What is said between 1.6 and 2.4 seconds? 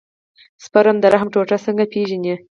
څنګه پېژني.